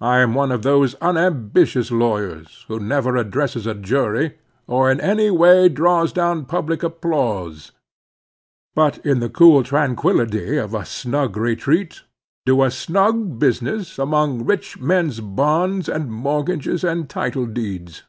I 0.00 0.20
am 0.20 0.32
one 0.32 0.50
of 0.50 0.62
those 0.62 0.94
unambitious 1.02 1.90
lawyers 1.90 2.64
who 2.68 2.80
never 2.80 3.16
addresses 3.16 3.66
a 3.66 3.74
jury, 3.74 4.38
or 4.66 4.90
in 4.90 4.98
any 4.98 5.30
way 5.30 5.68
draws 5.68 6.10
down 6.10 6.46
public 6.46 6.82
applause; 6.82 7.70
but 8.74 8.96
in 9.04 9.20
the 9.20 9.28
cool 9.28 9.62
tranquility 9.62 10.56
of 10.56 10.72
a 10.72 10.86
snug 10.86 11.36
retreat, 11.36 12.00
do 12.46 12.62
a 12.64 12.70
snug 12.70 13.38
business 13.38 13.98
among 13.98 14.46
rich 14.46 14.80
men's 14.80 15.20
bonds 15.20 15.86
and 15.86 16.10
mortgages 16.10 16.82
and 16.82 17.10
title 17.10 17.44
deeds. 17.44 18.04